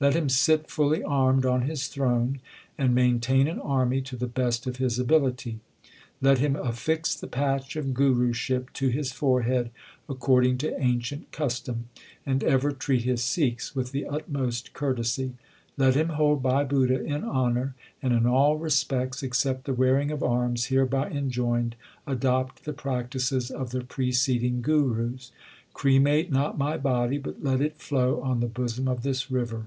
[0.00, 2.38] Let him sit fully armed on his throne,
[2.78, 5.58] and maintain an army to the best of his ability.
[6.20, 9.72] Let him affix the patch of Guruship to his forehead
[10.08, 11.86] according to ancient custom,
[12.24, 15.32] and ever treat his Sikhs with the utmost courtesy.
[15.76, 20.22] Let him hold Bhai Budha in honour, and in all respects, except the wearing of
[20.22, 21.74] arms hereby enjoined,
[22.06, 25.32] adopt the practices of the preceding Gurus.
[25.74, 29.66] Cremate not my body, but let it flow on the bosom of this river.